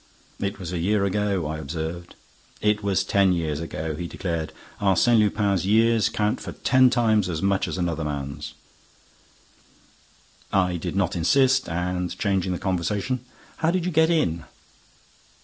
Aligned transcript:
"It 0.39 0.57
was 0.57 0.73
a 0.73 0.79
year 0.79 1.05
ago," 1.05 1.45
I 1.45 1.59
observed. 1.59 2.15
"It 2.59 2.81
was 2.81 3.03
ten 3.03 3.33
years 3.33 3.59
ago," 3.59 3.95
he 3.95 4.07
declared. 4.07 4.51
"Arsène 4.81 5.19
Lupin's 5.19 5.63
years 5.67 6.09
count 6.09 6.41
for 6.41 6.53
ten 6.53 6.89
times 6.89 7.29
as 7.29 7.43
much 7.43 7.67
as 7.67 7.77
another 7.77 8.03
man's." 8.03 8.55
I 10.51 10.77
did 10.77 10.95
not 10.95 11.15
insist 11.15 11.69
and, 11.69 12.17
changing 12.17 12.51
the 12.51 12.57
conversation: 12.57 13.23
"How 13.57 13.69
did 13.69 13.85
you 13.85 13.91
get 13.91 14.09
in?" 14.09 14.45